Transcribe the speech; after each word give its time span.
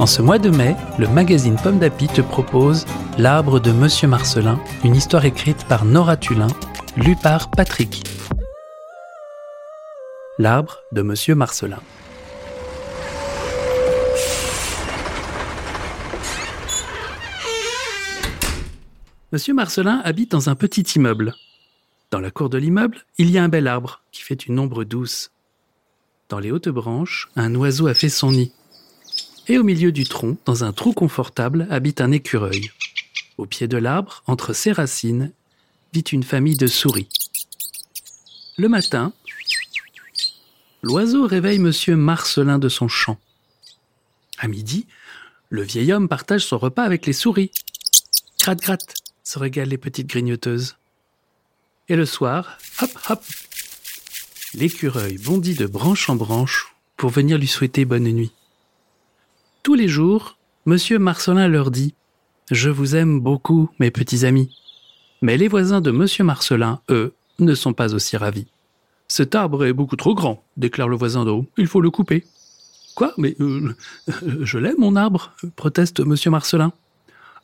En 0.00 0.06
ce 0.06 0.22
mois 0.22 0.38
de 0.38 0.48
mai, 0.48 0.76
le 0.98 1.06
magazine 1.08 1.56
Pomme 1.62 1.78
d'Api 1.78 2.06
te 2.06 2.22
propose 2.22 2.86
L'arbre 3.18 3.60
de 3.60 3.70
Monsieur 3.70 4.08
Marcelin, 4.08 4.58
une 4.82 4.96
histoire 4.96 5.26
écrite 5.26 5.66
par 5.66 5.84
Nora 5.84 6.16
Tulin, 6.16 6.46
lue 6.96 7.16
par 7.16 7.50
Patrick. 7.50 8.02
L'arbre 10.38 10.78
de 10.92 11.02
Monsieur 11.02 11.34
Marcelin. 11.34 11.80
Monsieur 19.32 19.52
Marcelin 19.52 20.00
habite 20.02 20.30
dans 20.30 20.48
un 20.48 20.54
petit 20.54 20.80
immeuble. 20.96 21.34
Dans 22.10 22.20
la 22.20 22.30
cour 22.30 22.48
de 22.48 22.56
l'immeuble, 22.56 23.04
il 23.18 23.30
y 23.30 23.36
a 23.36 23.44
un 23.44 23.50
bel 23.50 23.68
arbre 23.68 24.00
qui 24.12 24.22
fait 24.22 24.46
une 24.46 24.58
ombre 24.60 24.84
douce. 24.84 25.30
Dans 26.30 26.38
les 26.38 26.52
hautes 26.52 26.70
branches, 26.70 27.28
un 27.36 27.54
oiseau 27.54 27.86
a 27.86 27.92
fait 27.92 28.08
son 28.08 28.30
nid 28.30 28.54
et 29.50 29.58
au 29.58 29.64
milieu 29.64 29.90
du 29.90 30.04
tronc, 30.04 30.36
dans 30.44 30.62
un 30.62 30.72
trou 30.72 30.92
confortable, 30.92 31.66
habite 31.70 32.00
un 32.00 32.12
écureuil. 32.12 32.70
Au 33.36 33.46
pied 33.46 33.66
de 33.66 33.78
l'arbre, 33.78 34.22
entre 34.28 34.52
ses 34.52 34.70
racines, 34.70 35.32
vit 35.92 36.02
une 36.02 36.22
famille 36.22 36.56
de 36.56 36.68
souris. 36.68 37.08
Le 38.56 38.68
matin, 38.68 39.12
l'oiseau 40.82 41.26
réveille 41.26 41.58
monsieur 41.58 41.96
Marcelin 41.96 42.60
de 42.60 42.68
son 42.68 42.86
champ. 42.86 43.18
À 44.38 44.46
midi, 44.46 44.86
le 45.48 45.62
vieil 45.62 45.92
homme 45.92 46.08
partage 46.08 46.46
son 46.46 46.58
repas 46.58 46.84
avec 46.84 47.04
les 47.04 47.12
souris. 47.12 47.50
Gratte, 48.38 48.60
gratte, 48.60 48.94
se 49.24 49.40
régalent 49.40 49.70
les 49.70 49.78
petites 49.78 50.06
grignoteuses. 50.06 50.76
Et 51.88 51.96
le 51.96 52.06
soir, 52.06 52.56
hop, 52.80 52.90
hop, 53.08 53.24
l'écureuil 54.54 55.18
bondit 55.18 55.54
de 55.54 55.66
branche 55.66 56.08
en 56.08 56.14
branche 56.14 56.72
pour 56.96 57.10
venir 57.10 57.36
lui 57.36 57.48
souhaiter 57.48 57.84
bonne 57.84 58.04
nuit. 58.04 58.30
Tous 59.62 59.74
les 59.74 59.88
jours, 59.88 60.38
Monsieur 60.66 60.98
Marcelin 60.98 61.48
leur 61.48 61.70
dit 61.70 61.94
Je 62.50 62.70
vous 62.70 62.96
aime 62.96 63.20
beaucoup, 63.20 63.68
mes 63.78 63.90
petits 63.90 64.24
amis. 64.24 64.54
Mais 65.22 65.36
les 65.36 65.48
voisins 65.48 65.80
de 65.80 65.90
Monsieur 65.90 66.24
Marcelin, 66.24 66.80
eux, 66.90 67.14
ne 67.38 67.54
sont 67.54 67.72
pas 67.72 67.94
aussi 67.94 68.16
ravis. 68.16 68.46
Cet 69.08 69.34
arbre 69.34 69.64
est 69.64 69.72
beaucoup 69.72 69.96
trop 69.96 70.14
grand, 70.14 70.42
déclare 70.56 70.88
le 70.88 70.96
voisin 70.96 71.24
d'en 71.24 71.38
haut. 71.38 71.46
Il 71.58 71.66
faut 71.66 71.80
le 71.80 71.90
couper. 71.90 72.24
Quoi? 72.94 73.12
Mais 73.18 73.36
euh, 73.40 73.74
je 74.40 74.58
l'aime, 74.58 74.76
mon 74.78 74.96
arbre 74.96 75.32
proteste 75.56 76.00
Monsieur 76.00 76.30
Marcelin. 76.30 76.72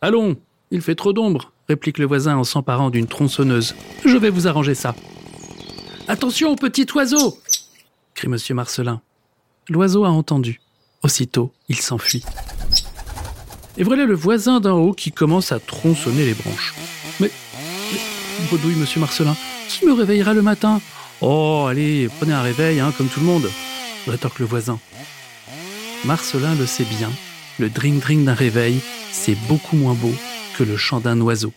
Allons, 0.00 0.36
il 0.70 0.80
fait 0.80 0.94
trop 0.94 1.12
d'ombre, 1.12 1.52
réplique 1.68 1.98
le 1.98 2.06
voisin 2.06 2.36
en 2.36 2.44
s'emparant 2.44 2.90
d'une 2.90 3.06
tronçonneuse. 3.06 3.74
Je 4.04 4.16
vais 4.16 4.30
vous 4.30 4.46
arranger 4.46 4.74
ça. 4.74 4.94
Attention, 6.08 6.56
petit 6.56 6.86
oiseau 6.94 7.36
crie 8.16 8.28
Monsieur 8.28 8.54
Marcelin. 8.54 9.02
L'oiseau 9.68 10.04
a 10.04 10.08
entendu. 10.08 10.60
Aussitôt, 11.06 11.52
il 11.68 11.76
s'enfuit. 11.76 12.24
Et 13.76 13.84
voilà 13.84 14.06
le 14.06 14.14
voisin 14.14 14.58
d'en 14.58 14.76
haut 14.78 14.92
qui 14.92 15.12
commence 15.12 15.52
à 15.52 15.60
tronçonner 15.60 16.24
les 16.24 16.34
branches. 16.34 16.74
Mais, 17.20 17.30
mais 17.92 18.00
bredouille 18.48 18.74
Monsieur 18.74 18.98
Marcelin, 18.98 19.36
qui 19.68 19.86
me 19.86 19.92
réveillera 19.92 20.34
le 20.34 20.42
matin? 20.42 20.80
Oh, 21.20 21.66
allez, 21.70 22.08
prenez 22.18 22.32
un 22.32 22.42
réveil, 22.42 22.80
hein, 22.80 22.92
comme 22.98 23.06
tout 23.06 23.20
le 23.20 23.26
monde, 23.26 23.48
rétorque 24.08 24.40
le 24.40 24.46
voisin. 24.46 24.80
Marcelin 26.04 26.56
le 26.56 26.66
sait 26.66 26.82
bien, 26.98 27.12
le 27.60 27.68
dring-dring 27.68 28.24
d'un 28.24 28.34
réveil, 28.34 28.80
c'est 29.12 29.36
beaucoup 29.46 29.76
moins 29.76 29.94
beau 29.94 30.12
que 30.58 30.64
le 30.64 30.76
chant 30.76 30.98
d'un 30.98 31.20
oiseau. 31.20 31.52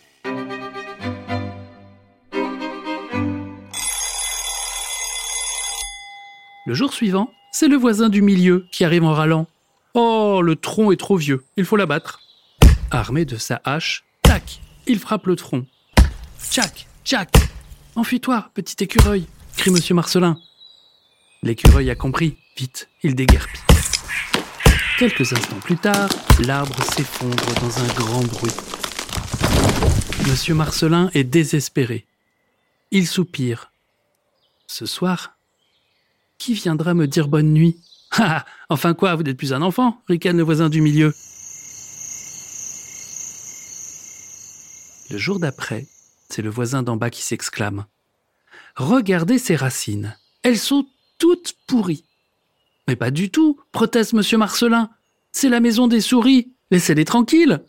Le 6.66 6.74
jour 6.74 6.92
suivant, 6.92 7.32
c'est 7.50 7.68
le 7.68 7.76
voisin 7.76 8.08
du 8.08 8.22
milieu 8.22 8.66
qui 8.70 8.84
arrive 8.84 9.04
en 9.04 9.12
râlant. 9.12 9.46
Oh, 9.94 10.40
le 10.42 10.56
tronc 10.56 10.92
est 10.92 11.00
trop 11.00 11.16
vieux, 11.16 11.44
il 11.56 11.64
faut 11.64 11.76
l'abattre. 11.76 12.20
Armé 12.90 13.24
de 13.24 13.36
sa 13.36 13.60
hache, 13.64 14.04
tac, 14.22 14.60
il 14.86 14.98
frappe 14.98 15.26
le 15.26 15.36
tronc. 15.36 15.66
Tchac, 16.50 16.86
tchac. 17.04 17.30
Enfuis-toi, 17.96 18.50
petit 18.54 18.82
écureuil, 18.82 19.26
crie 19.56 19.70
monsieur 19.70 19.94
Marcelin. 19.94 20.38
L'écureuil 21.42 21.90
a 21.90 21.94
compris, 21.94 22.36
vite, 22.56 22.88
il 23.02 23.14
déguerpit. 23.14 23.60
Quelques 24.98 25.32
instants 25.32 25.60
plus 25.60 25.78
tard, 25.78 26.10
l'arbre 26.40 26.76
s'effondre 26.92 27.54
dans 27.60 27.78
un 27.78 27.86
grand 27.94 28.24
bruit. 28.26 28.52
Monsieur 30.28 30.54
Marcelin 30.54 31.10
est 31.14 31.24
désespéré. 31.24 32.04
Il 32.90 33.06
soupire. 33.06 33.72
Ce 34.66 34.86
soir, 34.86 35.36
qui 36.40 36.54
viendra 36.54 36.94
me 36.94 37.06
dire 37.06 37.28
bonne 37.28 37.52
nuit? 37.52 37.76
Ah 38.18 38.44
Enfin 38.68 38.92
quoi, 38.94 39.14
vous 39.14 39.22
n'êtes 39.22 39.36
plus 39.36 39.52
un 39.52 39.62
enfant 39.62 40.02
ricane 40.08 40.36
le 40.36 40.42
voisin 40.42 40.68
du 40.68 40.80
milieu. 40.80 41.14
Le 45.10 45.16
jour 45.16 45.38
d'après, 45.38 45.86
c'est 46.28 46.42
le 46.42 46.50
voisin 46.50 46.82
d'en 46.82 46.96
bas 46.96 47.10
qui 47.10 47.22
s'exclame. 47.22 47.84
Regardez 48.74 49.38
ces 49.38 49.54
racines. 49.54 50.16
Elles 50.42 50.58
sont 50.58 50.86
toutes 51.18 51.54
pourries. 51.68 52.04
Mais 52.88 52.96
pas 52.96 53.12
du 53.12 53.30
tout, 53.30 53.60
proteste 53.70 54.12
monsieur 54.12 54.38
Marcelin. 54.38 54.90
C'est 55.30 55.48
la 55.48 55.60
maison 55.60 55.86
des 55.86 56.00
souris. 56.00 56.50
Laissez-les 56.72 57.04
tranquilles. 57.04 57.60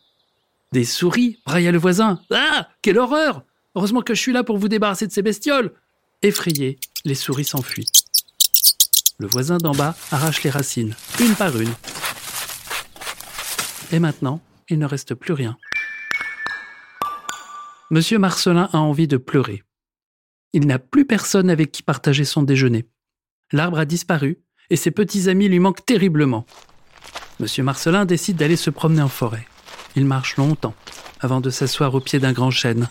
Des 0.71 0.85
souris 0.85 1.37
brailla 1.45 1.71
le 1.71 1.77
voisin. 1.77 2.19
Ah 2.31 2.67
Quelle 2.81 2.97
horreur 2.97 3.43
Heureusement 3.75 4.01
que 4.01 4.15
je 4.15 4.21
suis 4.21 4.33
là 4.33 4.43
pour 4.43 4.57
vous 4.57 4.69
débarrasser 4.69 5.05
de 5.05 5.11
ces 5.11 5.21
bestioles. 5.21 5.71
Effrayés, 6.23 6.79
les 7.05 7.15
souris 7.15 7.45
s'enfuient. 7.45 7.91
Le 9.21 9.27
voisin 9.27 9.59
d'en 9.59 9.73
bas 9.73 9.95
arrache 10.09 10.41
les 10.41 10.49
racines, 10.49 10.95
une 11.19 11.35
par 11.35 11.55
une. 11.55 11.71
Et 13.91 13.99
maintenant, 13.99 14.41
il 14.67 14.79
ne 14.79 14.87
reste 14.87 15.13
plus 15.13 15.33
rien. 15.33 15.59
Monsieur 17.91 18.17
Marcelin 18.17 18.67
a 18.73 18.79
envie 18.79 19.07
de 19.07 19.17
pleurer. 19.17 19.61
Il 20.53 20.65
n'a 20.65 20.79
plus 20.79 21.05
personne 21.05 21.51
avec 21.51 21.71
qui 21.71 21.83
partager 21.83 22.25
son 22.25 22.41
déjeuner. 22.41 22.87
L'arbre 23.51 23.77
a 23.77 23.85
disparu 23.85 24.39
et 24.71 24.75
ses 24.75 24.89
petits 24.89 25.29
amis 25.29 25.49
lui 25.49 25.59
manquent 25.59 25.85
terriblement. 25.85 26.47
Monsieur 27.39 27.61
Marcelin 27.61 28.05
décide 28.05 28.37
d'aller 28.37 28.55
se 28.55 28.71
promener 28.71 29.03
en 29.03 29.07
forêt. 29.07 29.47
Il 29.95 30.05
marche 30.05 30.35
longtemps 30.37 30.73
avant 31.19 31.41
de 31.41 31.51
s'asseoir 31.51 31.93
au 31.93 31.99
pied 31.99 32.17
d'un 32.17 32.33
grand 32.33 32.49
chêne. 32.49 32.89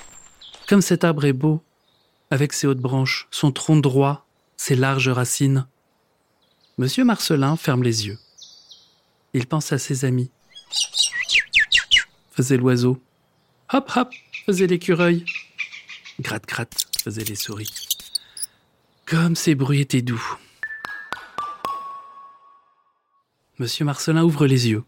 Comme 0.69 0.81
cet 0.81 1.03
arbre 1.03 1.25
est 1.25 1.33
beau, 1.33 1.61
avec 2.31 2.53
ses 2.53 2.69
hautes 2.69 2.79
branches, 2.79 3.27
son 3.33 3.51
tronc 3.51 3.79
droit, 3.79 4.29
ses 4.57 4.77
larges 4.77 5.09
racines, 5.09 5.67
Monsieur 6.79 7.05
Marcelin 7.05 7.57
ferme 7.57 7.83
les 7.83 8.07
yeux. 8.07 8.19
Il 9.35 9.47
pense 9.47 9.73
à 9.73 9.79
ses 9.79 10.05
amis. 10.05 10.31
Faisait 12.33 12.57
l'oiseau. 12.57 13.03
Hop 13.73 13.91
hop, 13.97 14.13
faisait 14.47 14.67
l'écureuil. 14.67 15.25
Gratte 16.21 16.47
gratte, 16.47 16.87
faisaient 17.03 17.25
les 17.25 17.35
souris. 17.35 17.73
Comme 19.07 19.37
ces 19.37 19.55
bruits 19.55 19.81
étaient 19.81 20.03
doux. 20.03 20.39
Monsieur 23.59 23.85
Marcelin 23.85 24.25
ouvre 24.25 24.47
les 24.47 24.69
yeux. 24.69 24.85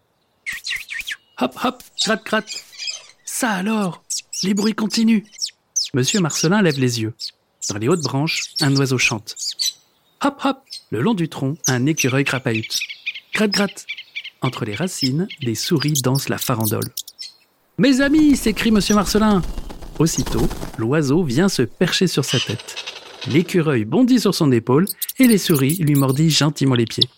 Hop 1.38 1.58
hop, 1.62 1.82
gratte 2.04 2.24
gratte. 2.24 2.64
Ça 3.24 3.50
alors, 3.50 4.02
les 4.42 4.54
bruits 4.54 4.74
continuent. 4.74 5.24
Monsieur 5.94 6.20
Marcelin 6.20 6.62
lève 6.62 6.78
les 6.78 7.00
yeux. 7.00 7.14
Dans 7.68 7.78
les 7.78 7.88
hautes 7.88 8.02
branches, 8.02 8.54
un 8.60 8.74
oiseau 8.76 8.98
chante. 8.98 9.36
Hop 10.24 10.40
hop 10.44 10.58
Le 10.90 11.00
long 11.00 11.14
du 11.14 11.28
tronc, 11.28 11.56
un 11.66 11.84
écureuil 11.84 12.22
crapahute. 12.22 12.78
Gratte 13.34 13.50
gratte 13.50 13.86
Entre 14.40 14.64
les 14.64 14.76
racines, 14.76 15.26
les 15.40 15.56
souris 15.56 16.00
dansent 16.00 16.28
la 16.28 16.38
farandole. 16.38 16.92
Mes 17.76 18.00
amis 18.00 18.36
s'écrie 18.36 18.70
monsieur 18.70 18.94
Marcelin. 18.94 19.42
Aussitôt, 19.98 20.46
l'oiseau 20.78 21.24
vient 21.24 21.48
se 21.48 21.62
percher 21.62 22.06
sur 22.06 22.24
sa 22.24 22.38
tête. 22.38 22.76
L'écureuil 23.26 23.84
bondit 23.84 24.20
sur 24.20 24.32
son 24.32 24.52
épaule 24.52 24.86
et 25.18 25.26
les 25.26 25.38
souris 25.38 25.74
lui 25.78 25.96
mordillent 25.96 26.30
gentiment 26.30 26.76
les 26.76 26.86
pieds. 26.86 27.08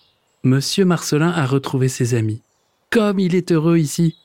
Monsieur 0.42 0.86
Marcelin 0.86 1.30
a 1.30 1.44
retrouvé 1.44 1.88
ses 1.88 2.14
amis. 2.14 2.40
Comme 2.88 3.18
il 3.18 3.34
est 3.34 3.52
heureux 3.52 3.76
ici. 3.76 4.16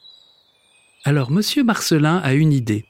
Alors 1.04 1.32
monsieur 1.32 1.66
Marcelin 1.66 2.20
a 2.24 2.34
une 2.34 2.54
idée. 2.54 2.86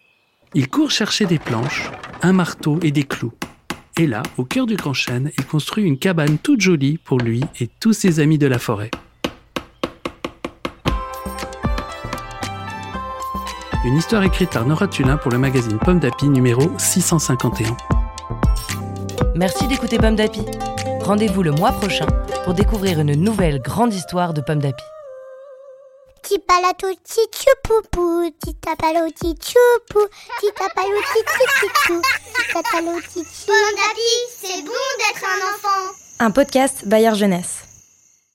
Il 0.54 0.70
court 0.70 0.92
chercher 0.92 1.26
des 1.26 1.40
planches, 1.40 1.90
un 2.22 2.34
marteau 2.34 2.78
et 2.84 2.92
des 2.92 3.06
clous. 3.06 3.34
Et 4.00 4.08
là, 4.08 4.24
au 4.38 4.46
cœur 4.46 4.66
du 4.66 4.78
Grand 4.78 4.94
Chêne, 4.94 5.30
il 5.38 5.46
construit 5.46 5.84
une 5.84 6.00
cabane 6.00 6.38
toute 6.38 6.62
jolie 6.62 6.98
pour 6.98 7.18
lui 7.18 7.44
et 7.60 7.68
tous 7.82 7.92
ses 7.92 8.22
amis 8.22 8.38
de 8.38 8.48
la 8.48 8.58
forêt. 8.58 8.92
Une 13.84 13.98
histoire 13.98 14.24
écrite 14.24 14.52
par 14.52 14.66
Nora 14.66 14.88
Tulin 14.88 15.18
pour 15.18 15.32
le 15.32 15.38
magazine 15.38 15.78
Pomme 15.80 16.00
d'Api 16.00 16.30
numéro 16.30 16.62
651. 16.78 17.76
Merci 19.36 19.68
d'écouter 19.68 19.98
Pomme 19.98 20.16
d'Api. 20.16 20.46
Rendez-vous 21.02 21.44
le 21.44 21.52
mois 21.52 21.74
prochain 21.74 22.08
pour 22.46 22.54
découvrir 22.54 23.02
une 23.02 23.16
nouvelle 23.16 23.60
grande 23.62 23.94
histoire 23.94 24.34
de 24.34 24.40
Pomme 24.40 24.60
d'Api. 24.60 24.86
Tipalato 26.30 26.94
tichupupu, 26.94 28.32
titapalo 28.40 29.10
tichupu, 29.10 30.08
titapalo 30.40 31.02
tichupu, 31.12 32.02
titapalo 32.36 33.02
tichupu. 33.02 33.48
Pomme 33.48 33.76
d'api, 33.76 34.12
c'est 34.40 34.62
bon 34.62 34.86
d'être 35.00 35.26
un 35.26 35.40
enfant. 35.56 35.96
Un 36.20 36.30
podcast 36.30 36.86
Bayard 36.86 37.16
Jeunesse. 37.16 37.69